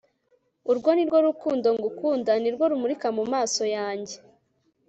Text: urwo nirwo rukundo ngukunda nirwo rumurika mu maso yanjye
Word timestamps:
urwo 0.71 0.89
nirwo 0.93 1.17
rukundo 1.29 1.67
ngukunda 1.77 2.31
nirwo 2.41 2.63
rumurika 2.71 3.07
mu 3.17 3.23
maso 3.33 3.63
yanjye 3.75 4.15